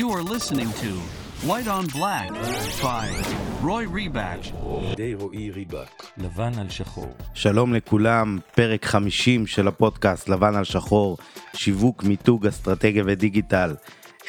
[0.00, 0.90] You are listening to
[1.48, 2.30] White on Black
[2.82, 3.06] by
[3.62, 4.52] Roy Rebatch.
[4.96, 6.06] די רועי ריבק.
[6.18, 7.14] לבן על שחור.
[7.34, 11.18] שלום לכולם, פרק 50 של הפודקאסט לבן על שחור,
[11.56, 13.74] שיווק, מיתוג, אסטרטגיה ודיגיטל.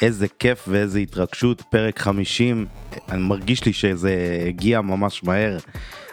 [0.02, 2.66] איזה כיף ואיזה התרגשות, פרק 50,
[3.08, 5.58] אני מרגיש לי שזה הגיע ממש מהר.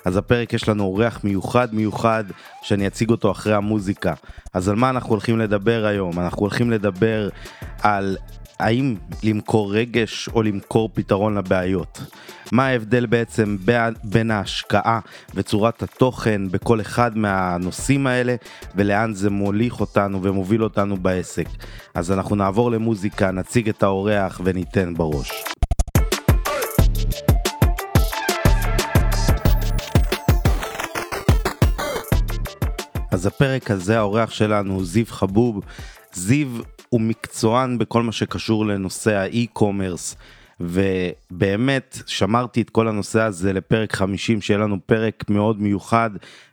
[0.06, 2.24] אז הפרק יש לנו אורח מיוחד מיוחד
[2.62, 4.14] שאני אציג אותו אחרי המוזיקה.
[4.54, 6.20] אז על מה אנחנו הולכים לדבר היום?
[6.20, 7.30] אנחנו הולכים לדבר
[7.82, 8.18] על
[8.60, 12.02] האם למכור רגש או למכור פתרון לבעיות.
[12.52, 13.58] מה ההבדל בעצם
[14.04, 15.00] בין ההשקעה
[15.36, 18.36] וצורת התוכן בכל אחד מהנושאים האלה
[18.76, 21.48] ולאן זה מוליך אותנו ומוביל אותנו בעסק.
[21.94, 25.32] אז אנחנו נעבור למוזיקה, נציג את האורח וניתן בראש.
[33.14, 35.60] אז הפרק הזה האורח שלנו זיו חבוב.
[36.14, 36.48] זיו
[36.90, 40.16] הוא מקצוען בכל מה שקשור לנושא האי-קומרס.
[40.60, 46.10] ובאמת שמרתי את כל הנושא הזה לפרק 50 שיהיה לנו פרק מאוד מיוחד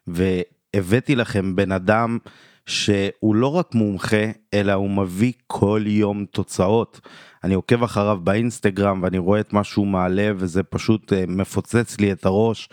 [0.06, 2.18] והבאתי לכם בן אדם
[2.66, 4.24] שהוא לא רק מומחה
[4.54, 7.00] אלא הוא מביא כל יום תוצאות.
[7.44, 12.12] אני עוקב אחריו באינסטגרם ואני רואה את מה שהוא מעלה וזה פשוט אה, מפוצץ לי
[12.12, 12.68] את הראש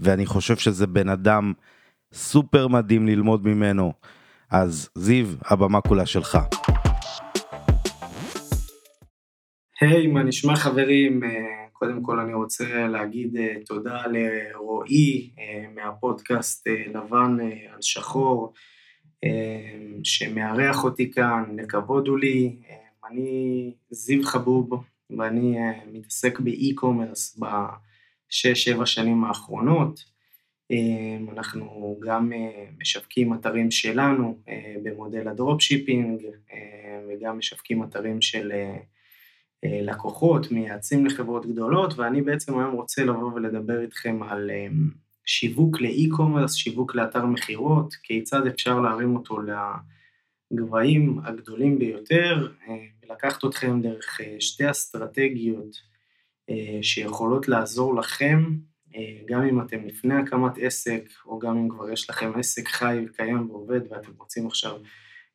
[0.00, 1.52] ואני חושב שזה בן אדם
[2.14, 3.92] סופר מדהים ללמוד ממנו.
[4.50, 6.38] אז זיו, הבמה כולה שלך.
[9.80, 11.24] היי, hey, מה נשמע חברים?
[11.24, 11.30] אה,
[11.72, 17.36] קודם כל אני רוצה להגיד אה, תודה לרועי אה, מהפודקאסט לבן
[17.72, 18.52] על שחור,
[20.04, 22.56] שמארח אותי כאן, לכבוד הוא לי.
[23.10, 24.84] אני זיו חבוב
[25.18, 25.58] ואני
[25.92, 30.04] מתעסק ב e-commerce בשש-שבע שנים האחרונות.
[31.32, 32.32] אנחנו גם
[32.80, 34.38] משווקים אתרים שלנו
[34.82, 36.22] במודל ה dropshipping
[37.08, 38.52] וגם משווקים אתרים של
[39.64, 44.66] אה, לקוחות, מייעצים לחברות גדולות, ואני בעצם היום רוצה לבוא ולדבר איתכם על אה,
[45.24, 49.38] שיווק ל e-commerce, שיווק לאתר מכירות, כיצד אפשר להרים אותו
[50.52, 55.90] לגבהים הגדולים ביותר, אה, ולקחת אתכם דרך שתי אסטרטגיות
[56.82, 58.44] שיכולות לעזור לכם,
[59.26, 63.50] גם אם אתם לפני הקמת עסק, או גם אם כבר יש לכם עסק חי וקיים
[63.50, 64.76] ועובד, ואתם רוצים עכשיו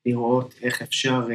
[0.05, 1.27] לראות איך אפשר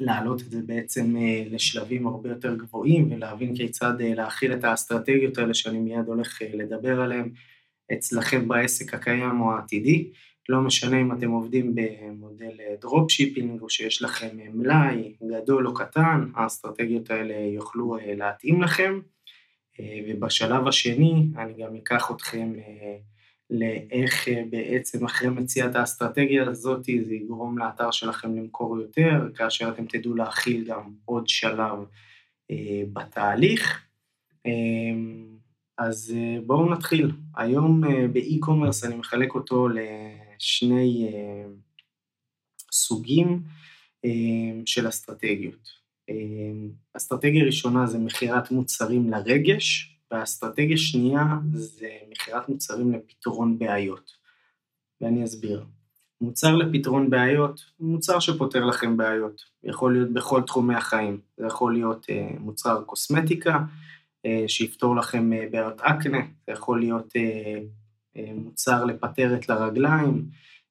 [0.00, 5.38] להעלות את זה בעצם אה, לשלבים הרבה יותר גבוהים ולהבין כיצד אה, להכיל את האסטרטגיות
[5.38, 7.30] האלה שאני מיד הולך אה, לדבר עליהן
[7.92, 10.10] אצלכם בעסק הקיים או העתידי.
[10.48, 17.10] לא משנה אם אתם עובדים במודל dropshipping או שיש לכם מלאי גדול או קטן, האסטרטגיות
[17.10, 19.00] האלה יוכלו להתאים לכם.
[20.08, 22.52] ובשלב השני אני גם אקח אתכם
[23.50, 29.86] לאיך אה, בעצם אחרי מציאת האסטרטגיה הזאת זה יגרום לאתר שלכם למכור יותר, כאשר אתם
[29.86, 31.78] תדעו להכיל גם עוד שלב
[32.50, 33.84] אה, בתהליך.
[34.46, 34.52] אה,
[35.78, 37.10] אז אה, בואו נתחיל.
[37.36, 41.44] היום אה, באי-קומרס אני מחלק אותו לשני אה,
[42.72, 43.42] סוגים
[44.04, 44.10] אה,
[44.66, 45.79] של אסטרטגיות.
[46.10, 46.16] אה,
[46.96, 54.10] אסטרטגיה ראשונה זה מכירת מוצרים לרגש, והאסטרטגיה שנייה זה מכירת מוצרים לפתרון בעיות.
[55.00, 55.64] ואני אסביר.
[56.20, 59.42] מוצר לפתרון בעיות מוצר שפותר לכם בעיות.
[59.64, 61.20] יכול להיות בכל תחומי החיים.
[61.36, 63.58] זה יכול להיות uh, מוצר קוסמטיקה,
[64.26, 70.24] uh, שיפתור לכם uh, בעיות אקנה, זה יכול להיות uh, uh, מוצר לפטרת לרגליים,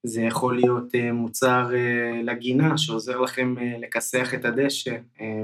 [0.04, 4.98] זה יכול להיות uh, מוצר uh, לגינה שעוזר לכם uh, לכסח את הדשא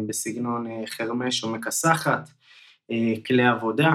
[0.08, 2.30] בסגנון חרמש או מכסחת.
[2.92, 3.94] אה, כלי עבודה.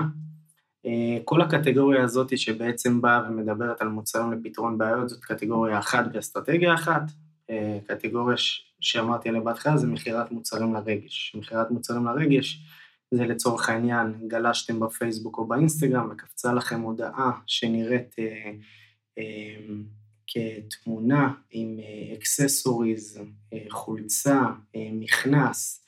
[0.87, 6.75] אה, כל הקטגוריה הזאת שבעצם באה ומדברת על מוצרים לפתרון בעיות זאת קטגוריה אחת ואסטרטגיה
[6.75, 7.03] אחת.
[7.51, 8.37] אה, קטגוריה
[8.81, 11.37] שאמרתי עליה בהתחלה זה מכירת מוצרים לרגש.
[11.39, 12.63] מכירת מוצרים לרגש
[13.11, 18.53] זה לצורך העניין גלשתם בפייסבוק או באינסטגרם וקפצה לכם הודעה שנראית אה,
[19.19, 19.57] אה,
[20.31, 21.77] כתמונה עם
[22.15, 23.21] אקססוריז,
[23.53, 24.41] אה, חולצה,
[24.77, 25.85] אה, מכנס,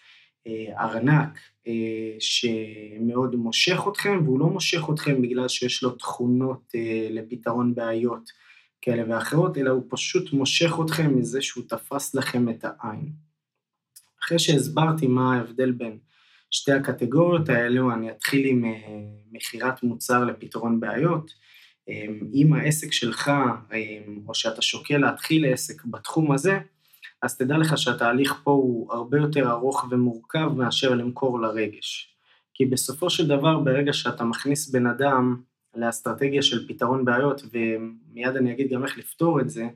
[0.46, 7.08] אה, ארנק, אה, שמאוד מושך אתכם, והוא לא מושך אתכם בגלל שיש לו תכונות אה,
[7.10, 8.30] לפתרון בעיות
[8.80, 13.12] כאלה ואחרות, אלא הוא פשוט מושך אתכם מזה שהוא תפס לכם את העין.
[14.24, 15.98] אחרי שהסברתי מה ההבדל בין
[16.50, 18.64] שתי הקטגוריות האלו, אני אתחיל עם
[19.32, 21.32] מכירת מוצר לפתרון בעיות.
[22.34, 23.30] אם העסק שלך,
[24.28, 26.58] או שאתה שוקל להתחיל עסק בתחום הזה,
[27.22, 32.14] אז תדע לך שהתהליך פה הוא הרבה יותר ארוך ומורכב מאשר למכור לרגש.
[32.54, 35.36] כי בסופו של דבר, ברגע שאתה מכניס בן אדם
[35.74, 39.68] לאסטרטגיה של פתרון בעיות, ומיד אני אגיד גם איך לפתור את זה,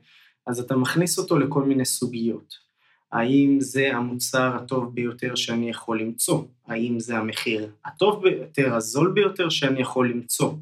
[0.47, 2.67] אז אתה מכניס אותו לכל מיני סוגיות.
[3.11, 6.43] האם זה המוצר הטוב ביותר שאני יכול למצוא?
[6.67, 10.53] האם זה המחיר הטוב ביותר, הזול ביותר שאני יכול למצוא?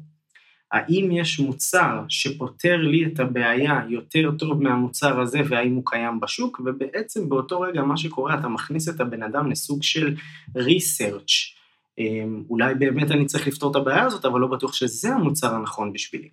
[0.72, 6.60] האם יש מוצר שפותר לי את הבעיה יותר טוב מהמוצר הזה והאם הוא קיים בשוק?
[6.64, 10.14] ובעצם באותו רגע מה שקורה, אתה מכניס את הבן אדם לסוג של
[10.56, 11.56] research.
[11.98, 15.92] אמ, אולי באמת אני צריך לפתור את הבעיה הזאת, אבל לא בטוח שזה המוצר הנכון
[15.92, 16.28] בשבילי.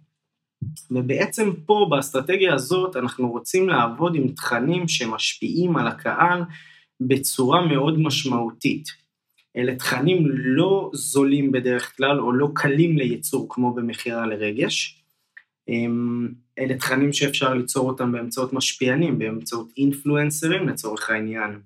[0.92, 6.42] ובעצם פה באסטרטגיה הזאת אנחנו רוצים לעבוד עם תכנים שמשפיעים על הקהל
[7.00, 9.03] בצורה מאוד משמעותית.
[9.58, 15.04] אלה תכנים לא זולים בדרך כלל או לא קלים לייצור כמו במכירה לרגש.
[15.68, 16.28] אמ,
[16.60, 21.60] אלה תכנים שאפשר ליצור אותם באמצעות משפיענים, באמצעות אינפלואנסרים לצורך העניין.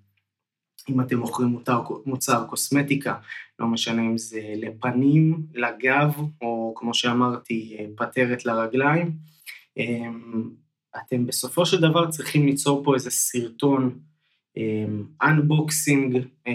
[0.89, 3.16] אם אתם מוכרים מוצר, מוצר קוסמטיקה,
[3.60, 9.12] לא משנה אם זה לפנים, לגב, או כמו שאמרתי, פטרת לרגליים,
[9.78, 10.50] אמ,
[10.98, 14.00] אתם בסופו של דבר צריכים ליצור פה איזה סרטון
[15.24, 16.18] אנבוקסינג
[16.48, 16.54] אה,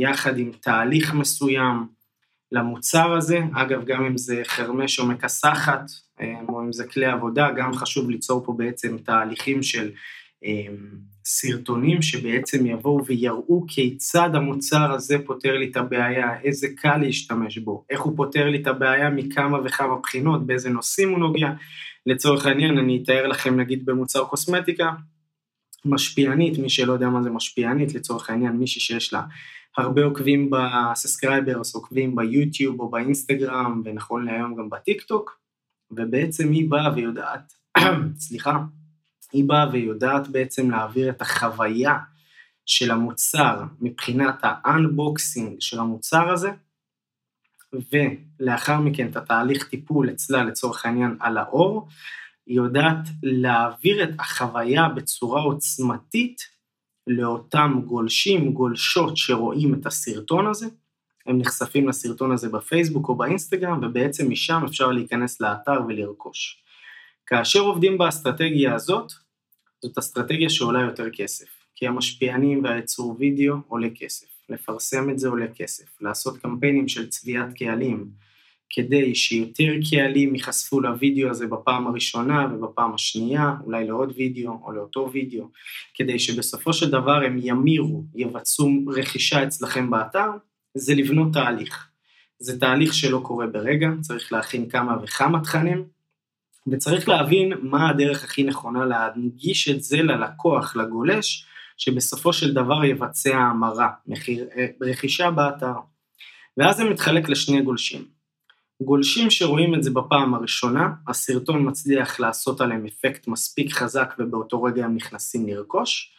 [0.00, 1.86] יחד עם תהליך מסוים
[2.52, 5.90] למוצר הזה, אגב גם אם זה חרמש או מכסחת
[6.20, 9.90] אה, או אם זה כלי עבודה, גם חשוב ליצור פה בעצם תהליכים של
[10.44, 10.76] אמ,
[11.24, 17.84] סרטונים שבעצם יבואו ויראו כיצד המוצר הזה פותר לי את הבעיה, איזה קל להשתמש בו,
[17.90, 21.48] איך הוא פותר לי את הבעיה מכמה וכמה בחינות, באיזה נושאים הוא נוגע.
[22.06, 24.90] לצורך העניין, אני אתאר לכם נגיד במוצר קוסמטיקה,
[25.84, 29.22] משפיענית, מי שלא יודע מה זה משפיענית, לצורך העניין מישהי שיש לה
[29.76, 35.40] הרבה עוקבים ב subscribers, עוקבים ביוטיוב או באינסטגרם, ונכון להיום גם בטיקטוק,
[35.90, 37.52] ובעצם היא באה ויודעת,
[38.26, 38.58] סליחה,
[39.32, 41.98] היא באה ויודעת בעצם להעביר את החוויה
[42.66, 46.50] של המוצר מבחינת ה unboxing של המוצר הזה,
[47.92, 51.88] ולאחר מכן את התהליך טיפול אצלה לצורך העניין על האור,
[52.48, 56.42] היא יודעת להעביר את החוויה בצורה עוצמתית
[57.06, 60.66] לאותם גולשים, גולשות שרואים את הסרטון הזה,
[61.26, 66.62] הם נחשפים לסרטון הזה בפייסבוק או באינסטגרם, ובעצם משם אפשר להיכנס לאתר ולרכוש.
[67.26, 69.12] כאשר עובדים באסטרטגיה הזאת,
[69.82, 75.46] זאת אסטרטגיה שעולה יותר כסף, כי המשפיענים והייצור וידאו עולה כסף, לפרסם את זה עולה
[75.54, 78.10] כסף, לעשות קמפיינים של צביעת קהלים,
[78.70, 85.10] כדי שיותר קהלים ייחשפו לוידאו הזה בפעם הראשונה ובפעם השנייה, אולי לעוד וידאו או לאותו
[85.12, 85.48] וידאו,
[85.94, 90.30] כדי שבסופו של דבר הם ימירו, יבצעו רכישה אצלכם באתר,
[90.74, 91.88] זה לבנות תהליך.
[92.38, 95.84] זה תהליך שלא קורה ברגע, צריך להכין כמה וכמה תכנים,
[96.66, 101.44] וצריך להבין מה הדרך הכי נכונה להנגיש את זה ללקוח, לגולש,
[101.76, 105.74] שבסופו של דבר יבצע המרה, אה, רכישה באתר.
[106.56, 108.17] ואז זה מתחלק לשני גולשים.
[108.82, 114.84] גולשים שרואים את זה בפעם הראשונה, הסרטון מצליח לעשות עליהם אפקט מספיק חזק ובאותו רגע
[114.84, 116.12] הם נכנסים לרכוש,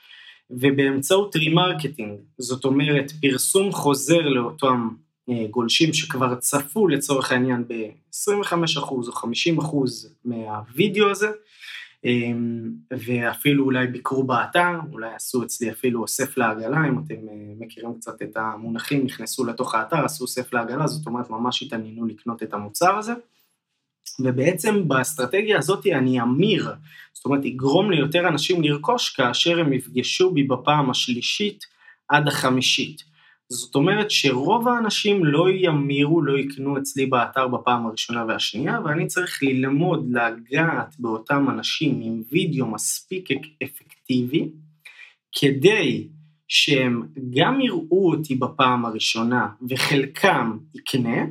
[0.52, 4.90] ובאמצעות remarketing, זאת אומרת פרסום חוזר לאותם
[5.30, 8.54] אה, גולשים שכבר צפו לצורך העניין ב-25%
[8.92, 9.76] או 50%
[10.26, 11.30] מהווידאו הזה,
[12.92, 18.22] ואפילו אולי ביקרו באתר, אולי עשו אצלי אפילו אוסף לעגלה, אם אתם אה, מכירים קצת
[18.22, 22.98] את המונחים, נכנסו לתוך האתר, עשו אוסף לעגלה, זאת אומרת ממש התעניינו לקנות את המוצר
[22.98, 23.14] הזה.
[24.20, 26.74] ובעצם באסטרטגיה הזאת אני אמיר,
[27.14, 31.66] זאת אומרת יגרום ליותר אנשים לרכוש כאשר הם יפגשו בי בפעם השלישית
[32.08, 33.09] עד החמישית.
[33.52, 39.44] זאת אומרת שרוב האנשים לא ימירו, לא יקנו אצלי באתר בפעם הראשונה והשנייה, ואני צריך
[39.44, 43.30] ללמוד לגעת באותם אנשים עם וידאו מספיק
[43.64, 44.50] אפקטיבי,
[45.32, 46.08] כדי
[46.48, 51.26] שהם גם יראו אותי בפעם הראשונה וחלקם יקנה,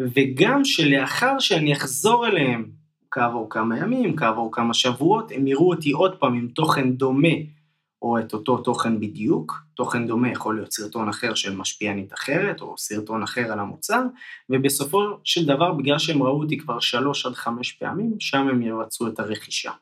[0.00, 2.70] וגם שלאחר שאני אחזור אליהם
[3.10, 7.57] כעבור כמה ימים, כעבור כמה שבועות, הם יראו אותי עוד פעם עם תוכן דומה
[8.02, 12.78] או את אותו תוכן בדיוק, תוכן דומה יכול להיות סרטון אחר של משפיענית אחרת, או
[12.78, 14.02] סרטון אחר על המוצר,
[14.50, 19.08] ובסופו של דבר, בגלל שהם ראו אותי כבר שלוש עד חמש פעמים, שם הם יבצעו
[19.08, 19.72] את הרכישה.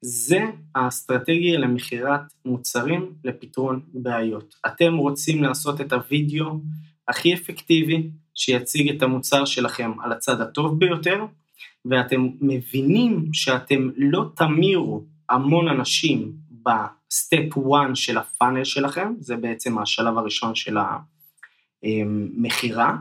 [0.00, 0.40] זה
[0.74, 4.54] האסטרטגיה למכירת מוצרים לפתרון בעיות.
[4.66, 6.60] אתם רוצים לעשות את הוידאו
[7.08, 11.24] הכי אפקטיבי, שיציג את המוצר שלכם על הצד הטוב ביותר,
[11.84, 16.32] ואתם מבינים שאתם לא תמירו המון אנשים
[17.12, 20.76] ב step 1 של ה funnel שלכם, זה בעצם השלב הראשון של
[21.82, 22.96] המכירה.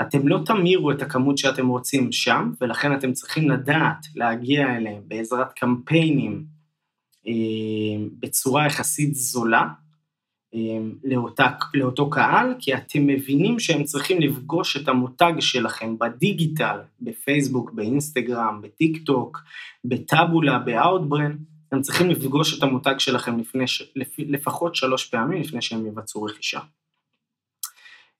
[0.00, 5.52] אתם לא תמירו את הכמות שאתם רוצים שם, ולכן אתם צריכים לדעת להגיע אליהם בעזרת
[5.52, 6.44] קמפיינים
[8.20, 9.68] בצורה יחסית זולה
[11.04, 18.60] לאותה, לאותו קהל, כי אתם מבינים שהם צריכים לפגוש את המותג שלכם בדיגיטל, בפייסבוק, באינסטגרם,
[18.62, 19.42] בטיק טוק,
[19.84, 21.36] בטאבולה, באאוטברן,
[21.72, 23.64] הם צריכים לפגוש את המותג שלכם לפני,
[24.18, 26.60] לפחות שלוש פעמים לפני שהם יבצעו רכישה.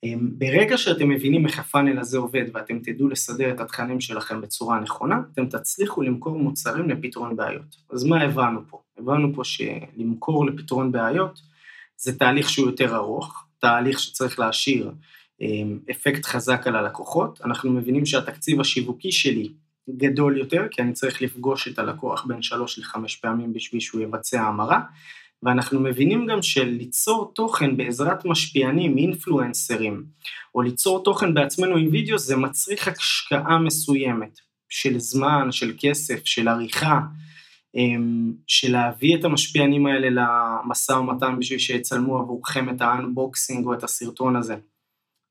[0.05, 4.81] אמ, ברגע שאתם מבינים איך הפאנל הזה עובד ואתם תדעו לסדר את התכנים שלכם בצורה
[4.81, 7.77] נכונה, אתם תצליחו למכור מוצרים לפתרון בעיות.
[7.91, 8.83] אז מה הבנו פה?
[8.99, 11.41] הבנו פה שלמכור לפתרון בעיות
[11.97, 14.93] זה תהליך שהוא יותר ארוך, תהליך שצריך להשאיר
[15.41, 17.41] אמ, אפקט חזק על הלקוחות.
[17.45, 19.53] אנחנו מבינים שהתקציב השיווקי שלי
[19.97, 24.43] גדול יותר, כי אני צריך לפגוש את הלקוח בין שלוש לחמש פעמים בשביל שהוא יבצע
[24.43, 24.81] המרה,
[25.43, 30.05] ואנחנו מבינים גם שליצור תוכן בעזרת משפיענים, אינפלואנסרים,
[30.55, 36.49] או ליצור תוכן בעצמנו עם וידאו, זה מצריך השקעה מסוימת, של זמן, של כסף, של
[36.49, 37.01] עריכה,
[37.75, 43.85] אמ, של להביא את המשפיענים האלה למשא ומתן בשביל שיצלמו עבורכם את האנבוקסינג או את
[43.85, 44.57] הסרטון הזה.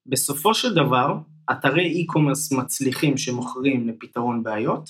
[0.05, 1.13] בסופו של דבר,
[1.51, 4.89] אתרי e-commerce מצליחים שמוכרים לפתרון בעיות,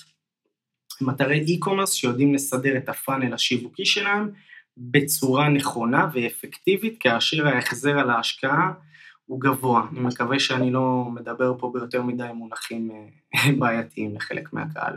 [1.00, 4.30] הם אתרי e-commerce שיודעים לסדר את הפאנל השיווקי שלהם
[4.76, 8.72] בצורה נכונה ואפקטיבית, כאשר ההחזר על ההשקעה
[9.24, 9.86] הוא גבוה.
[9.92, 14.96] אני מקווה שאני לא מדבר פה ביותר מדי מונחים אה, בעייתיים לחלק מהקהל.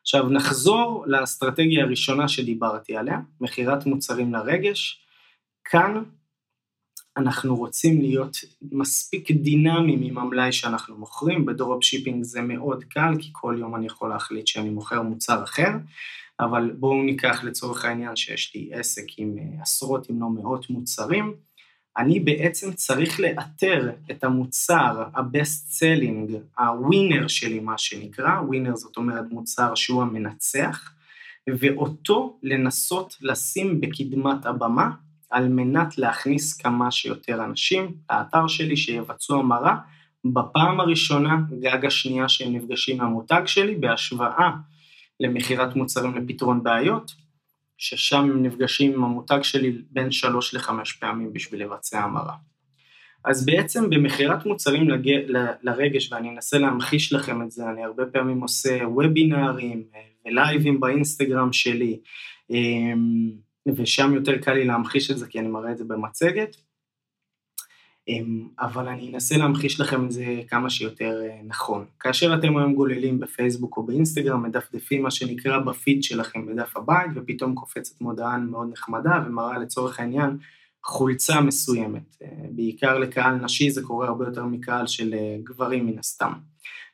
[0.00, 5.04] עכשיו נחזור לאסטרטגיה הראשונה שדיברתי עליה, מכירת מוצרים לרגש.
[5.64, 6.02] כאן
[7.18, 8.36] אנחנו רוצים להיות
[8.72, 13.76] מספיק דינמיים עם המלאי שאנחנו מוכרים, ב drop shipping זה מאוד קל, כי כל יום
[13.76, 15.70] אני יכול להחליט שאני מוכר מוצר אחר,
[16.40, 21.34] אבל בואו ניקח לצורך העניין שיש לי עסק עם אה, עשרות אם לא מאות מוצרים,
[21.98, 29.24] אני בעצם צריך לאתר את המוצר, ה-best selling, הווינר שלי מה שנקרא, ווינר זאת אומרת
[29.30, 30.92] מוצר שהוא המנצח,
[31.58, 34.90] ואותו לנסות לשים בקדמת הבמה
[35.30, 39.76] על מנת להכניס כמה שיותר אנשים לאתר שלי שיבצעו המרה
[40.24, 44.50] בפעם הראשונה, גג השנייה שהם נפגשים מהמותג שלי, בהשוואה
[45.20, 47.14] למכירת מוצרים לפתרון בעיות,
[47.78, 52.34] ששם הם נפגשים עם המותג שלי בין שלוש לחמש פעמים בשביל לבצע המרה.
[53.24, 55.08] אז בעצם במכירת מוצרים לג...
[55.62, 61.52] לרגש, ואני אנסה להמחיש לכם את זה, אני הרבה פעמים עושה וובינארים אה, ולייבים באינסטגרם
[61.52, 61.98] שלי,
[62.50, 63.30] אמ,
[63.76, 66.56] ושם יותר קל לי להמחיש את זה כי אני מראה את זה במצגת,
[68.08, 71.84] אמ, אבל אני אנסה להמחיש לכם את זה כמה שיותר אה, נכון.
[72.00, 77.54] כאשר אתם היום גוללים בפייסבוק או באינסטגרם, מדפדפים מה שנקרא בפיד שלכם בדף הבית, ופתאום
[77.54, 80.38] קופצת מודעה מאוד נחמדה ומראה לצורך העניין
[80.84, 82.16] חולצה מסוימת.
[82.22, 86.32] אה, בעיקר לקהל נשי זה קורה הרבה יותר מקהל של אה, גברים מן הסתם.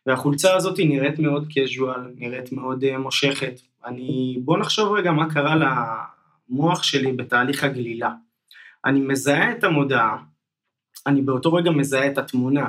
[0.07, 3.61] והחולצה הזאת נראית מאוד casual, נראית מאוד מושכת.
[3.87, 5.55] אני, בואו נחשוב רגע מה קרה
[6.49, 8.11] למוח שלי בתהליך הגלילה.
[8.85, 10.17] אני מזהה את המודעה,
[11.07, 12.69] אני באותו רגע מזהה את התמונה.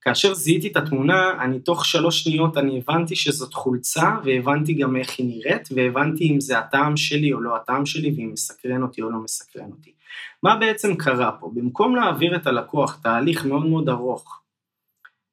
[0.00, 5.18] כאשר זיהיתי את התמונה, אני תוך שלוש שניות אני הבנתי שזאת חולצה, והבנתי גם איך
[5.18, 9.10] היא נראית, והבנתי אם זה הטעם שלי או לא הטעם שלי, ואם מסקרן אותי או
[9.10, 9.92] לא מסקרן אותי.
[10.42, 11.50] מה בעצם קרה פה?
[11.54, 14.40] במקום להעביר את הלקוח תהליך מאוד מאוד ארוך,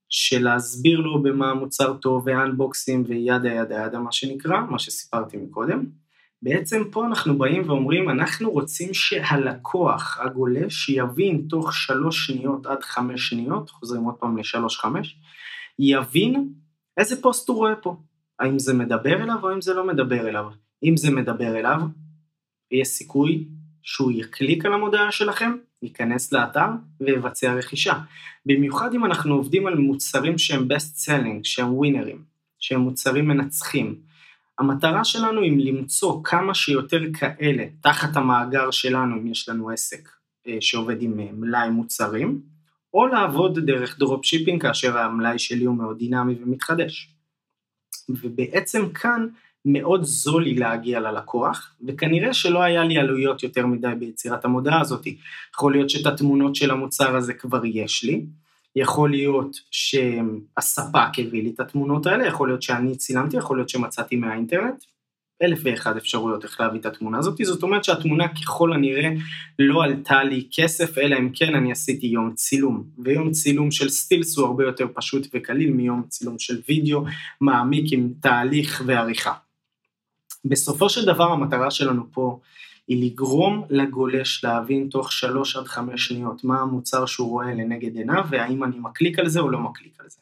[0.09, 5.85] של להסביר לו במה המוצר טוב, ואנבוקסים וידה ידה ידה מה שנקרא, מה שסיפרתי מקודם,
[6.41, 13.29] בעצם פה אנחנו באים ואומרים, אנחנו רוצים שהלקוח הגולש יבין תוך שלוש שניות עד חמש
[13.29, 15.15] שניות, חוזרים עוד פעם לשלוש-חמש,
[15.79, 16.49] יבין
[16.97, 17.95] איזה פוסט הוא רואה פה.
[18.39, 20.45] האם זה מדבר אליו או האם זה לא מדבר אליו.
[20.83, 21.81] אם זה מדבר אליו,
[22.71, 23.47] יש סיכוי
[23.83, 26.67] שהוא יקליק על המודעה שלכם, ייכנס לאתר
[27.01, 27.93] ויבצע רכישה.
[28.45, 32.23] במיוחד אם אנחנו עובדים על מוצרים שהם best selling, שהם winner ים,
[32.59, 33.95] שהם מוצרים מנצחים,
[34.59, 40.09] המטרה שלנו היא למצוא כמה שיותר כאלה תחת המאגר שלנו, אם יש לנו עסק
[40.47, 42.41] אה, שעובד עם אה, מלאי מוצרים,
[42.93, 47.09] או לעבוד דרך drop shipping כאשר המלאי שלי הוא מאוד דינמי ומתחדש.
[48.09, 49.27] ובעצם כאן
[49.65, 55.07] מאוד זול לי להגיע ללקוח, וכנראה שלא היה לי עלויות יותר מדי ביצירת המודעה הזאת.
[55.55, 58.25] יכול להיות שאת התמונות של המוצר הזה כבר יש לי,
[58.79, 64.15] יכול להיות שהספק הביא לי את התמונות האלה, יכול להיות שאני צילמתי, יכול להיות שמצאתי
[64.15, 64.83] מהאינטרנט,
[65.43, 69.09] אלף ואחד אפשרויות איך להביא את התמונה הזאת, זאת אומרת שהתמונה ככל הנראה
[69.59, 74.37] לא עלתה לי כסף, אלא אם כן אני עשיתי יום צילום, ויום צילום של סטילס
[74.37, 77.03] הוא הרבה יותר פשוט וקליל מיום צילום של וידאו
[77.41, 79.33] מעמיק עם תהליך ועריכה.
[80.45, 82.39] בסופו של דבר המטרה שלנו פה
[82.89, 88.25] היא לגרום לגולש להבין תוך שלוש עד חמש שניות מה המוצר שהוא רואה לנגד עיניו,
[88.29, 90.17] והאם אני מקליק על זה או לא מקליק על זה.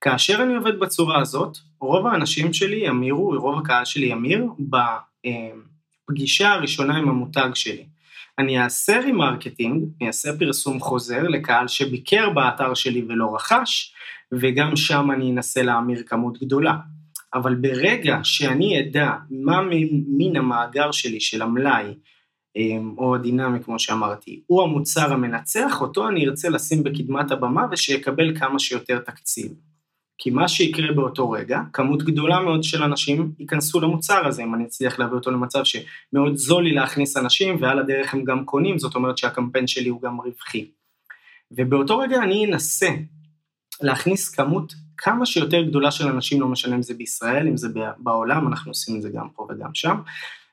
[0.00, 4.46] כאשר אני עובד בצורה הזאת, רוב האנשים שלי ימירו, רוב הקהל שלי ימיר
[6.08, 7.86] בפגישה הראשונה עם המותג שלי.
[8.38, 13.94] אני אעשה remarketing, אני אעשה פרסום חוזר לקהל שביקר באתר שלי ולא רכש,
[14.32, 16.76] וגם שם אני אנסה להמיר כמות גדולה.
[17.34, 19.60] אבל ברגע שאני אדע מה
[20.08, 21.94] מן המאגר שלי של המלאי,
[22.56, 28.38] אמ, או הדינמי כמו שאמרתי, הוא המוצר המנצח, אותו אני ארצה לשים בקדמת הבמה ושיקבל
[28.38, 29.52] כמה שיותר תקציב.
[30.18, 34.64] כי מה שיקרה באותו רגע, כמות גדולה מאוד של אנשים ייכנסו למוצר הזה, אם אני
[34.64, 38.94] אצליח להביא אותו למצב שמאוד זול לי להכניס אנשים ועל הדרך הם גם קונים, זאת
[38.94, 40.66] אומרת שהקמפיין שלי הוא גם רווחי.
[41.50, 42.88] ובאותו רגע אני אנסה
[43.82, 48.48] להכניס כמות כמה שיותר גדולה של אנשים, לא משנה אם זה בישראל, אם זה בעולם,
[48.48, 49.96] אנחנו עושים את זה גם פה וגם שם,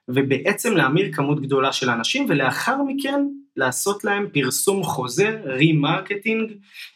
[0.07, 6.51] ובעצם להמיר כמות גדולה של אנשים, ולאחר מכן לעשות להם פרסום חוזר, remarketing,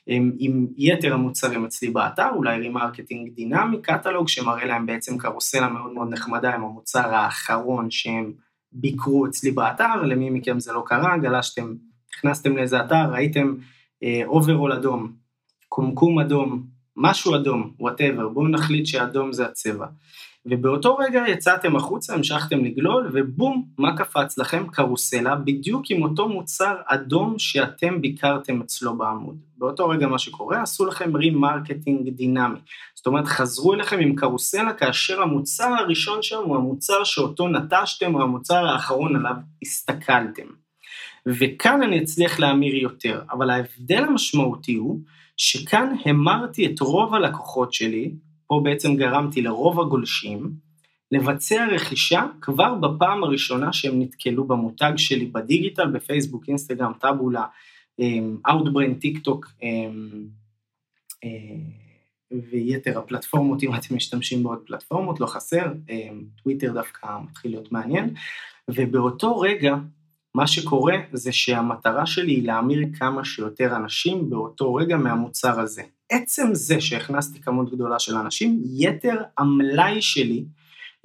[0.08, 5.94] עם, עם יתר המוצרים אצלי באתר, אולי remarketing דינמי, קטלוג, שמראה להם בעצם קרוסלה מאוד
[5.94, 8.34] מאוד נחמדה עם המוצר האחרון שהם
[8.72, 11.74] ביקרו אצלי באתר, למי מכם זה לא קרה, גלשתם,
[12.18, 13.54] נכנסתם לאיזה אתר, ראיתם
[14.25, 15.23] אוברול אה, אדום,
[15.75, 16.63] קומקום אדום,
[16.98, 19.86] משהו אדום, whatever, בואו נחליט שאדום זה הצבע.
[20.46, 24.68] ובאותו רגע יצאתם החוצה, המשכתם לגלול, ובום, מה קפץ לכם?
[24.72, 29.38] קרוסלה, בדיוק עם אותו מוצר אדום שאתם ביקרתם אצלו בעמוד.
[29.58, 32.60] באותו רגע מה שקורה, עשו לכם remarketing דינמי.
[32.96, 38.22] זאת אומרת, חזרו אליכם עם קרוסלה, כאשר המוצר הראשון שם הוא המוצר שאותו נטשתם, או
[38.22, 40.48] המוצר האחרון עליו הסתכלתם.
[41.25, 45.00] וכאן אני אצליח להמיר יותר, אבל ההבדל המשמעותי הוא,
[45.46, 48.12] שכאן המרתי את רוב הלקוחות שלי,
[48.48, 50.52] פה בעצם גרמתי לרוב הגולשים,
[51.12, 57.46] לבצע רכישה כבר בפעם הראשונה שהם נתקלו במותג שלי בדיגיטל, בפייסבוק, אינסטגרם, טאבולה,
[58.50, 59.52] אאוטברן, טיק טוק
[62.32, 68.14] ויתר הפלטפורמות, אם אתם משתמשים בעוד פלטפורמות, לא חסר, אמ, טוויטר דווקא מתחיל להיות מעניין,
[68.68, 69.76] ובאותו רגע
[70.36, 75.82] מה שקורה זה שהמטרה שלי היא להמיר כמה שיותר אנשים באותו רגע מהמוצר הזה.
[76.12, 80.46] עצם זה שהכנסתי כמות גדולה של אנשים, יתר המלאי שלי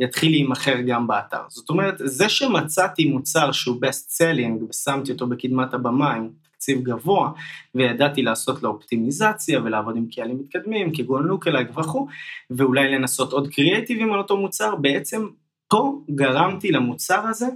[0.01, 1.41] יתחיל להימכר גם באתר.
[1.49, 7.31] זאת אומרת, זה שמצאתי מוצר שהוא best selling ושמתי אותו בקדמת הבמה עם תקציב גבוה,
[7.75, 12.07] וידעתי לעשות לו אופטימיזציה ולעבוד עם קהלים מתקדמים, כגון לוקלייק וכו',
[12.51, 15.27] ואולי לנסות עוד קריאטיבים על אותו מוצר, בעצם
[15.69, 17.47] פה גרמתי למוצר הזה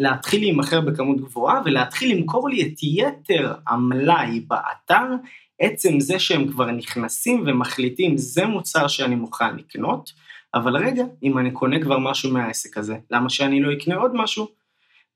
[0.00, 5.04] להתחיל להימכר בכמות גבוהה ולהתחיל למכור לי את יתר המלאי באתר,
[5.58, 10.12] עצם זה שהם כבר נכנסים ומחליטים זה מוצר שאני מוכן לקנות,
[10.54, 14.59] אבל רגע, אם אני קונה כבר משהו מהעסק הזה, למה שאני לא אקנה עוד משהו?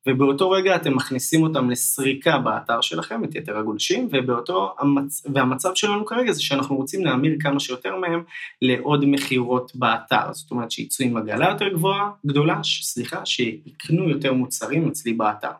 [0.08, 5.26] ובאותו רגע אתם מכניסים אותם לסריקה באתר שלכם, את יתר הגולשים, ובאותו, המצ...
[5.34, 8.22] והמצב שלנו כרגע זה שאנחנו רוצים להמיר כמה שיותר מהם
[8.62, 14.88] לעוד מכירות באתר, זאת אומרת שיצאו עם עגלה יותר גבוהה, גדולה, סליחה, שיקנו יותר מוצרים
[14.88, 15.52] אצלי באתר.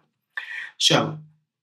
[0.76, 1.07] עכשיו,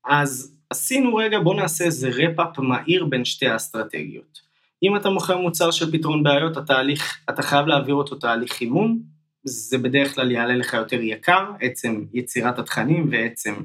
[0.06, 4.42] אז עשינו רגע, בואו נעשה איזה רפאפ מהיר בין שתי האסטרטגיות.
[4.84, 9.11] אם אתה מוכר מוצר של פתרון בעיות, התהליך, אתה חייב להעביר אותו תהליך חימום,
[9.44, 13.56] זה בדרך כלל יעלה לך יותר יקר, עצם יצירת התכנים ועצם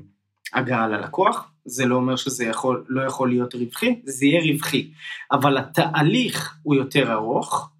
[0.54, 4.90] הגעה ללקוח, זה לא אומר שזה יכול, לא יכול להיות רווחי, זה יהיה רווחי,
[5.32, 7.70] אבל התהליך הוא יותר ארוך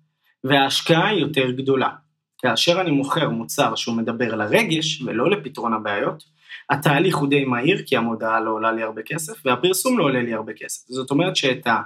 [0.44, 1.90] וההשקעה היא יותר גדולה.
[2.38, 6.24] כאשר אני מוכר מוצר שהוא מדבר לרגש ולא לפתרון הבעיות,
[6.70, 10.35] התהליך הוא די מהיר כי המודעה לא עולה לי הרבה כסף והפרסום לא עולה לי
[10.35, 10.88] הרבה כסף.
[10.88, 11.82] זאת אומרת שאת ה...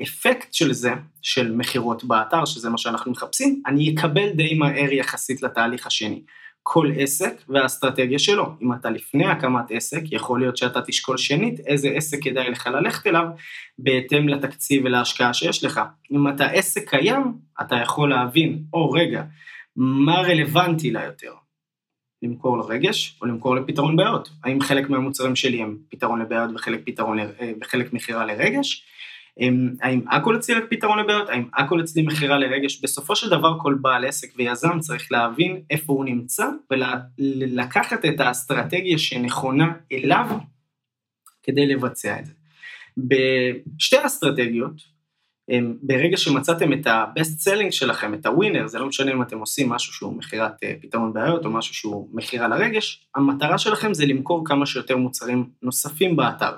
[0.00, 5.42] האפקט של זה, של מכירות באתר, שזה מה שאנחנו מחפשים, אני אקבל די מהר יחסית
[5.42, 6.22] לתהליך השני.
[6.66, 8.46] כל עסק והאסטרטגיה שלו.
[8.62, 13.06] אם אתה לפני הקמת עסק, יכול להיות שאתה תשקול שנית איזה עסק כדאי לך ללכת
[13.06, 13.24] אליו,
[13.78, 15.80] בהתאם לתקציב ולהשקעה שיש לך.
[16.12, 19.22] אם אתה עסק קיים, אתה יכול להבין, או רגע,
[19.76, 21.32] מה רלוונטי לה יותר?
[22.22, 24.30] למכור לרגש או למכור לפתרון בעיות?
[24.44, 28.86] האם חלק מהמוצרים שלי הם פתרון לבעיות וחלק, פתרון, אה, וחלק מכירה לרגש?
[29.82, 30.02] האם
[30.36, 34.28] אצלי רק פתרון לבעיות, האם הכל אצלי מכירה לרגש, בסופו של דבר כל בעל עסק
[34.36, 40.26] ויזם צריך להבין איפה הוא נמצא ולקחת את האסטרטגיה שנכונה אליו
[41.42, 42.32] כדי לבצע את זה.
[42.96, 44.93] בשתי אסטרטגיות,
[45.82, 49.68] ברגע שמצאתם את ה-best selling שלכם, את ה winner, זה לא משנה אם אתם עושים
[49.68, 54.42] משהו שהוא מכירת אה, פתרון בעיות או משהו שהוא מכירה לרגש, המטרה שלכם זה למכור
[54.46, 56.52] כמה שיותר מוצרים נוספים באתר.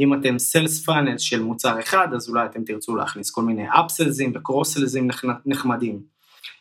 [0.00, 4.18] אם אתם sales funnel של מוצר אחד, אז אולי אתם תרצו להכניס כל מיני upsells
[4.18, 5.08] ים ו cross-sells ים
[5.46, 6.15] נחמדים.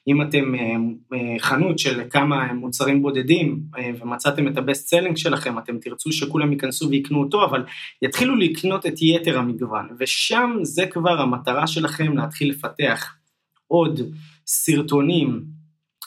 [0.07, 0.75] אם אתם אה,
[1.13, 6.11] אה, חנות של כמה מוצרים בודדים אה, ומצאתם את ה best selling שלכם, אתם תרצו
[6.11, 7.63] שכולם ייכנסו ויקנו אותו, אבל
[8.01, 13.15] יתחילו לקנות את יתר המגוון, ושם זה כבר המטרה שלכם להתחיל לפתח
[13.67, 13.99] עוד
[14.47, 15.54] סרטונים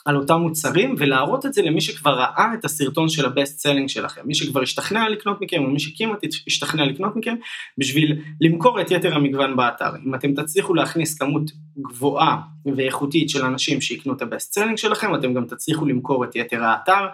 [0.05, 3.89] על אותם מוצרים ולהראות את זה למי שכבר ראה את הסרטון של ה best selling
[3.89, 7.35] שלכם, מי שכבר השתכנע לקנות מכם או מי שכמעט השתכנע לקנות מכם
[7.77, 9.89] בשביל למכור את יתר המגוון באתר.
[10.05, 12.37] אם אתם תצליחו להכניס כמות גבוהה
[12.75, 16.63] ואיכותית של אנשים שיקנו את ה best selling שלכם, אתם גם תצליחו למכור את יתר
[16.63, 17.07] האתר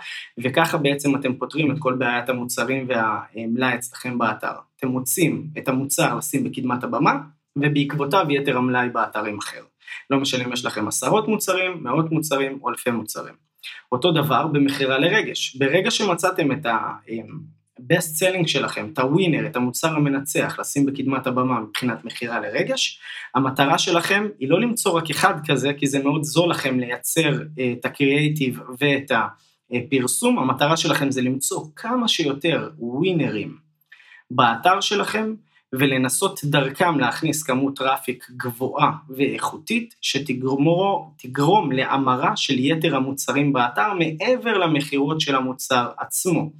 [0.43, 4.53] וככה בעצם אתם פותרים את כל בעיית המוצרים והמלאי אצלכם באתר.
[4.77, 7.17] אתם מוצאים את המוצר לשים בקדמת הבמה
[7.55, 9.61] ובעקבותיו יתר המלאי באתר יימכר.
[10.09, 13.33] לא משנה אם יש לכם עשרות מוצרים, מאות מוצרים או אלפי מוצרים.
[13.91, 15.55] אותו דבר במכירה לרגש.
[15.55, 22.05] ברגע שמצאתם את ה-best selling שלכם, את הווינר, את המוצר המנצח, לשים בקדמת הבמה מבחינת
[22.05, 22.99] מכירה לרגש,
[23.35, 27.73] המטרה שלכם היא לא למצוא רק אחד כזה, כי זה מאוד זול לכם לייצר אה,
[27.79, 29.11] את הקריאייטיב ואת
[29.71, 33.57] הפרסום, המטרה שלכם זה למצוא כמה שיותר winner ים
[34.31, 35.33] באתר שלכם,
[35.79, 45.21] ולנסות דרכם להכניס כמות traffic גבוהה ואיכותית שתגרום להמרה של יתר המוצרים באתר מעבר למכירות
[45.21, 46.51] של המוצר עצמו.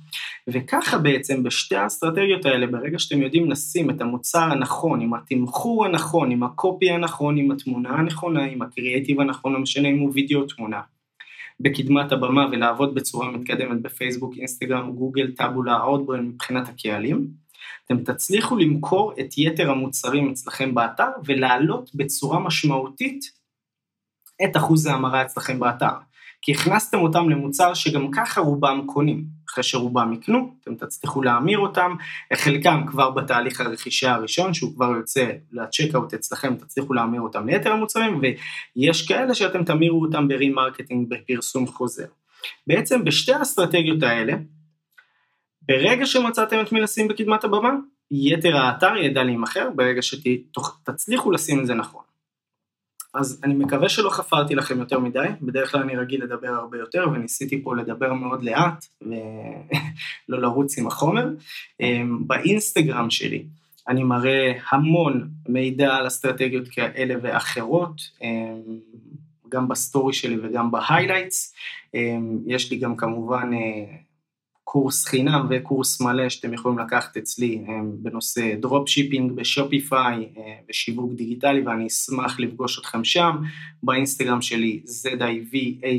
[0.48, 6.32] וככה בעצם בשתי האסטרטגיות האלה, ברגע שאתם יודעים לשים את המוצר הנכון, עם התמחור הנכון,
[6.32, 10.42] עם ה copy הנכון, עם התמונה הנכונה, עם הקריאטיב הנכון, לא משנה אם הוא וידאו
[10.42, 10.82] או תמונה.
[11.60, 17.28] בקדמת הבמה ולעבוד בצורה מתקדמת בפייסבוק, אינסטגרם, גוגל, טאבולה, אאוטברן מבחינת הקהלים,
[17.86, 23.26] אתם תצליחו למכור את יתר המוצרים אצלכם באתר ולהעלות בצורה משמעותית
[24.44, 25.96] את אחוז ההמרה אצלכם באתר.
[26.42, 29.26] כי הכנסתם אותם למוצר שגם ככה רובם קונים.
[29.50, 31.96] אחרי שרובם יקנו, אתם תצליחו להמיר אותם,
[32.34, 38.22] חלקם כבר בתהליך הרכישה הראשון, שהוא כבר יוצא לצ'קאוט אצלכם, תצליחו להמיר אותם ליתר המוצרים,
[38.76, 42.08] ויש כאלה שאתם תמירו אותם ב remarketing בפרסום חוזר.
[42.68, 44.34] בעצם בשתי האסטרטגיות האלה,
[45.68, 47.74] ברגע שמצאתם את מי לשים בקדמת הבמה,
[48.12, 52.02] יתר האתר ידע להימכר ברגע שתצליחו לשים את זה נכון.
[53.14, 57.06] אז אני מקווה שלא חפרתי לכם יותר מדי, בדרך כלל אני רגיל לדבר הרבה יותר
[57.14, 61.30] וניסיתי פה לדבר מאוד לאט ולא לרוץ עם החומר.
[61.80, 63.46] אמ, באינסטגרם שלי
[63.88, 68.62] אני מראה המון מידע על אסטרטגיות כאלה ואחרות, אמ,
[69.50, 71.54] גם ב story שלי וגם ב highlights.
[71.94, 73.98] אמ, יש לי גם כמובן אה,
[74.76, 77.66] קורס חינם וקורס מלא שאתם יכולים לקחת אצלי
[78.02, 80.30] בנושא drop shipping בשופיפיי
[80.70, 83.36] ושיווק דיגיטלי ואני אשמח לפגוש אתכם שם,
[83.84, 85.90] באינסטגרם שלי ZIVHABOB,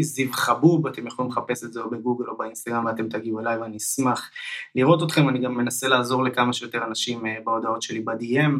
[0.00, 3.76] זיו חבוב, אתם יכולים לחפש את זה או בגוגל או באינסטגרם ואתם תגיעו אליי ואני
[3.76, 4.30] אשמח
[4.74, 8.52] לראות אתכם, אני גם מנסה לעזור לכמה שיותר אנשים אה, בהודעות שלי ב-DM,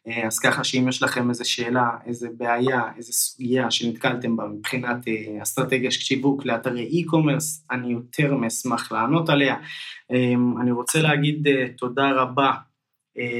[0.27, 5.43] אז ככה שאם יש לכם איזה שאלה, איזה בעיה, איזה סוגיה שנתקלתם בה מבחינת אה,
[5.43, 9.55] אסטרטגיה של שיווק לאתרי e-commerce, אני יותר מאשמח לענות עליה.
[10.11, 12.51] אמ, אני רוצה להגיד אה, תודה רבה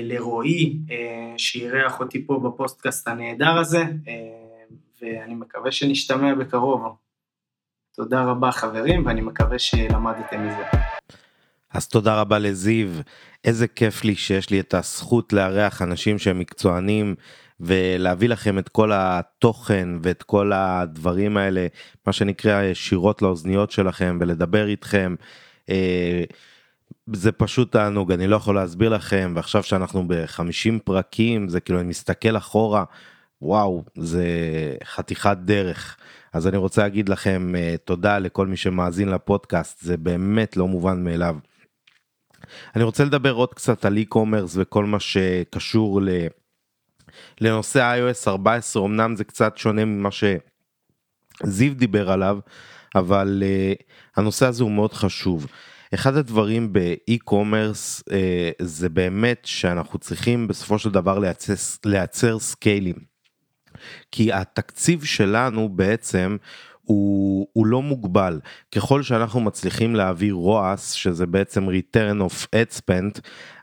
[0.04, 0.78] לרועי,
[1.38, 3.84] שאירח אותי פה בפודקאסט הנהדר הזה,
[5.02, 6.96] ואני מקווה שנשתמע בקרוב.
[7.96, 10.91] תודה רבה חברים, ואני מקווה שלמדתם מזה.
[11.74, 12.88] אז תודה רבה לזיו,
[13.46, 17.16] איזה כיף לי שיש לי את הזכות לארח אנשים שהם מקצוענים
[17.60, 21.68] ולהביא לכם את כל התוכן ואת כל הדברים האלה,
[22.08, 25.16] מה שנקרא ישירות לאוזניות שלכם ולדבר איתכם.
[25.70, 26.24] אה,
[27.14, 31.88] זה פשוט תענוג, אני לא יכול להסביר לכם, ועכשיו שאנחנו ב-50 פרקים, זה כאילו אני
[31.88, 32.84] מסתכל אחורה,
[33.42, 34.26] וואו, זה
[34.84, 35.98] חתיכת דרך.
[36.34, 41.04] אז אני רוצה להגיד לכם uh, תודה לכל מי שמאזין לפודקאסט, זה באמת לא מובן
[41.04, 41.36] מאליו.
[42.76, 46.10] אני רוצה לדבר עוד קצת על e-commerce וכל מה שקשור ל...
[47.42, 52.40] לנושא iOS 14, אמנם זה קצת שונה ממה שזיו דיבר עליו,
[52.96, 53.84] אבל uh,
[54.16, 55.48] הנושא הזה הוא מאוד חשוב.
[55.94, 58.14] אחד הדברים באי-קומרס uh,
[58.62, 61.54] זה באמת שאנחנו צריכים בסופו של דבר לייצר,
[61.86, 63.12] לייצר סקיילים.
[64.12, 66.38] כי התקציב שלנו בעצם
[66.92, 68.40] הוא, הוא לא מוגבל.
[68.76, 73.20] ככל שאנחנו מצליחים להעביר ROAS, שזה בעצם return of ad spend,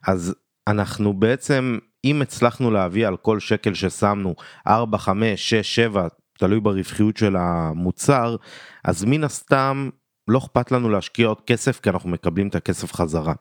[0.06, 0.34] אז
[0.68, 4.34] אנחנו בעצם, אם הצלחנו להביא על כל שקל ששמנו
[4.66, 8.36] 4, 5, 6, 7, תלוי ברווחיות של המוצר,
[8.84, 9.90] אז מן הסתם
[10.28, 13.34] לא אכפת לנו להשקיע עוד כסף כי אנחנו מקבלים את הכסף חזרה.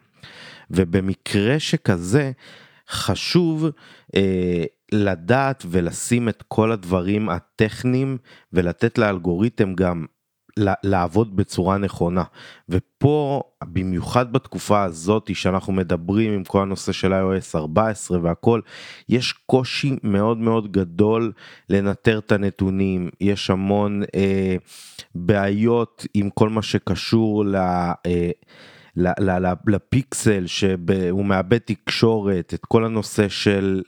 [0.71, 2.31] ובמקרה שכזה,
[2.89, 3.65] חשוב
[4.15, 8.17] אה, לדעת ולשים את כל הדברים הטכניים
[8.53, 10.05] ולתת לאלגוריתם גם
[10.83, 12.23] לעבוד בצורה נכונה.
[12.69, 18.61] ופה במיוחד בתקופה הזאת שאנחנו מדברים עם כל הנושא של iOS 14 והכל
[19.09, 21.31] יש קושי מאוד מאוד גדול
[21.69, 23.09] לנטר את הנתונים.
[23.21, 24.55] יש המון אה,
[25.15, 27.55] בעיות עם כל מה שקשור ל...
[28.05, 28.31] אה,
[29.67, 33.81] לפיקסל שהוא מאבד תקשורת את כל הנושא של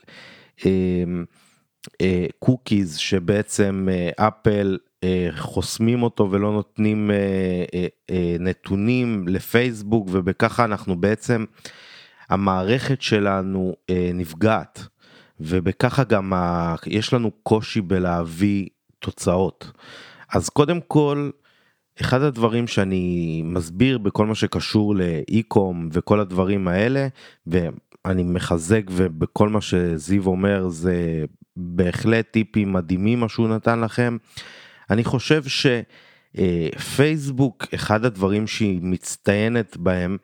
[2.38, 7.10] קוקיז שבעצם אה, אפל אה, חוסמים אותו ולא נותנים
[8.40, 11.44] נתונים לפייסבוק ובככה אנחנו בעצם
[12.28, 13.74] המערכת שלנו
[14.14, 14.86] נפגעת
[15.40, 16.32] ובככה גם
[16.86, 18.68] יש לנו קושי בלהביא
[18.98, 19.72] תוצאות.
[20.32, 21.30] אז קודם כל
[22.00, 27.08] אחד הדברים שאני מסביר בכל מה שקשור לאי-קום וכל הדברים האלה
[28.06, 31.24] ואני מחזק ובכל מה שזיו אומר זה
[31.56, 34.16] בהחלט טיפים מדהימים מה שהוא נתן לכם.
[34.90, 35.42] אני חושב
[36.36, 40.16] שפייסבוק אחד הדברים שהיא מצטיינת בהם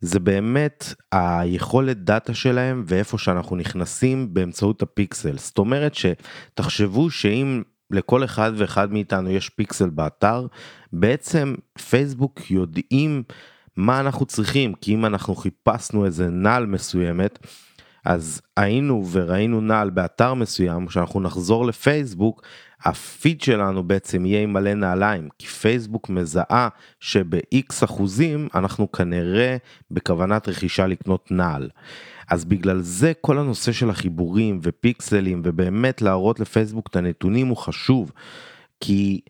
[0.00, 8.24] זה באמת היכולת דאטה שלהם ואיפה שאנחנו נכנסים באמצעות הפיקסל זאת אומרת שתחשבו שאם לכל
[8.24, 10.46] אחד ואחד מאיתנו יש פיקסל באתר,
[10.92, 11.54] בעצם
[11.90, 13.22] פייסבוק יודעים
[13.76, 17.38] מה אנחנו צריכים, כי אם אנחנו חיפשנו איזה נעל מסוימת,
[18.04, 22.42] אז היינו וראינו נעל באתר מסוים, כשאנחנו נחזור לפייסבוק,
[22.84, 26.68] הפיד שלנו בעצם יהיה עם מלא נעליים, כי פייסבוק מזהה
[27.00, 29.56] שב-X אחוזים אנחנו כנראה
[29.90, 31.68] בכוונת רכישה לקנות נעל.
[32.28, 38.12] אז בגלל זה כל הנושא של החיבורים ופיקסלים ובאמת להראות לפייסבוק את הנתונים הוא חשוב,
[38.80, 39.20] כי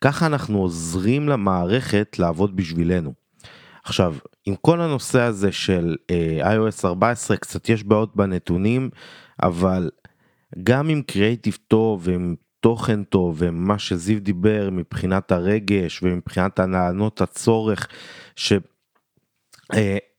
[0.00, 3.21] ככה אנחנו עוזרים למערכת לעבוד בשבילנו.
[3.84, 4.14] עכשיו,
[4.46, 5.96] עם כל הנושא הזה של
[6.40, 8.90] uh, iOS 14 קצת יש בעיות בנתונים,
[9.42, 9.90] אבל
[10.62, 17.88] גם עם קריאיטיב טוב ועם תוכן טוב ומה שזיו דיבר מבחינת הרגש ומבחינת הנענות הצורך,
[18.36, 18.52] ש...
[19.72, 19.76] Uh,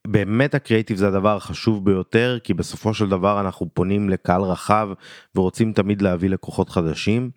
[0.08, 4.89] באמת הקריאיטיב זה הדבר החשוב ביותר כי בסופו של דבר אנחנו פונים לקהל רחב
[5.36, 7.30] ורוצים תמיד להביא לקוחות חדשים.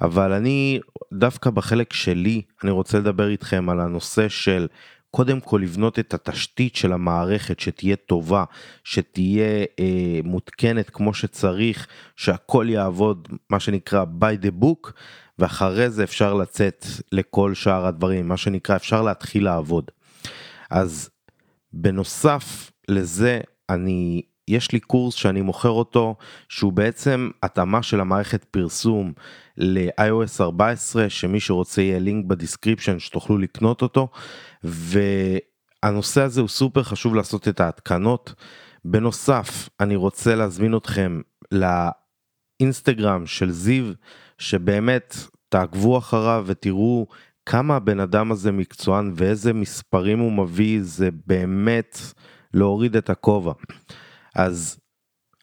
[0.00, 0.80] אבל אני
[1.12, 4.66] דווקא בחלק שלי אני רוצה לדבר איתכם על הנושא של
[5.10, 8.44] קודם כל לבנות את התשתית של המערכת שתהיה טובה,
[8.84, 14.92] שתהיה אה, מותקנת כמו שצריך, שהכל יעבוד מה שנקרא by the book,
[15.38, 19.90] ואחרי זה אפשר לצאת לכל שאר הדברים, מה שנקרא אפשר להתחיל לעבוד.
[20.70, 21.10] אז
[21.72, 26.16] בנוסף לזה אני יש לי קורס שאני מוכר אותו
[26.48, 29.12] שהוא בעצם התאמה של המערכת פרסום
[29.56, 34.08] ל-iOS 14 שמי שרוצה יהיה לינק ב description שתוכלו לקנות אותו
[34.64, 38.34] והנושא הזה הוא סופר חשוב לעשות את ההתקנות.
[38.84, 41.20] בנוסף אני רוצה להזמין אתכם
[42.60, 43.84] לאינסטגרם של זיו
[44.38, 45.16] שבאמת
[45.48, 47.06] תעקבו אחריו ותראו
[47.46, 51.98] כמה הבן אדם הזה מקצוען ואיזה מספרים הוא מביא זה באמת
[52.54, 53.52] להוריד את הכובע.
[54.38, 54.78] אז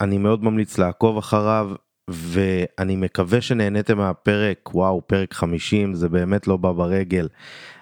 [0.01, 1.71] אני מאוד ממליץ לעקוב אחריו
[2.09, 7.27] ואני מקווה שנהניתם מהפרק וואו פרק 50 זה באמת לא בא ברגל.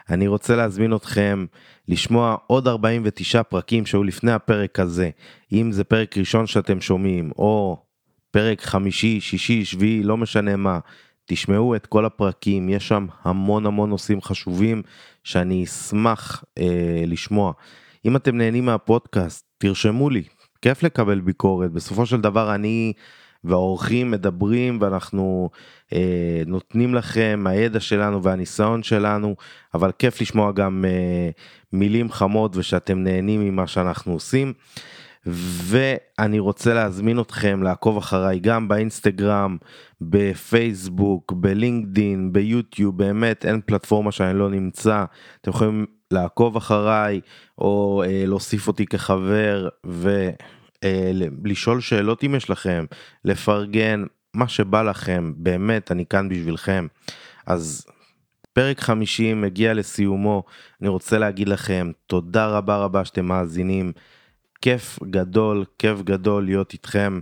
[0.09, 1.45] אני רוצה להזמין אתכם
[1.87, 5.09] לשמוע עוד 49 פרקים שהיו לפני הפרק הזה
[5.51, 7.77] אם זה פרק ראשון שאתם שומעים או
[8.31, 10.79] פרק חמישי שישי שביעי לא משנה מה
[11.25, 14.81] תשמעו את כל הפרקים, יש שם המון המון נושאים חשובים
[15.23, 17.53] שאני אשמח אה, לשמוע.
[18.05, 20.23] אם אתם נהנים מהפודקאסט, תרשמו לי,
[20.63, 22.93] כיף לקבל ביקורת, בסופו של דבר אני
[23.43, 25.49] והאורחים מדברים ואנחנו
[25.93, 29.35] אה, נותנים לכם מהידע שלנו והניסיון שלנו,
[29.73, 31.29] אבל כיף לשמוע גם אה,
[31.73, 34.53] מילים חמות ושאתם נהנים ממה שאנחנו עושים.
[35.25, 39.57] ואני רוצה להזמין אתכם לעקוב אחריי גם באינסטגרם,
[40.01, 45.05] בפייסבוק, בלינקדין, ביוטיוב, באמת אין פלטפורמה שאני לא נמצא,
[45.41, 47.21] אתם יכולים לעקוב אחריי
[47.57, 49.69] או אה, להוסיף אותי כחבר
[50.83, 52.85] ולשאול אה, שאלות אם יש לכם,
[53.25, 56.87] לפרגן, מה שבא לכם, באמת אני כאן בשבילכם.
[57.45, 57.85] אז
[58.53, 60.43] פרק 50 מגיע לסיומו,
[60.81, 63.91] אני רוצה להגיד לכם תודה רבה רבה שאתם מאזינים.
[64.63, 67.19] כיף גדול, כיף גדול להיות איתכם,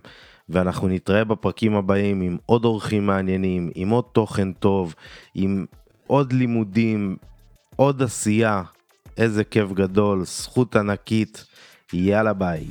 [0.50, 4.96] ואנחנו נתראה בפרקים הבאים עם עוד אורחים מעניינים, עם עוד תוכן טוב,
[5.36, 5.66] עם
[6.08, 7.16] עוד לימודים,
[7.76, 8.64] עוד עשייה.
[9.18, 11.46] איזה כיף גדול, זכות ענקית.
[11.94, 12.66] יאללה ביי.